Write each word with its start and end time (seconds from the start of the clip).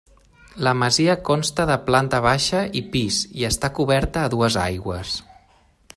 La 0.67 0.71
masia 0.83 1.15
consta 1.27 1.67
de 1.71 1.75
planta 1.91 2.21
baixa 2.27 2.63
i 2.81 2.85
pis 2.97 3.19
i 3.43 3.47
està 3.53 3.73
coberta 3.81 4.25
a 4.25 4.33
dues 4.37 4.59
aigües. 4.67 5.17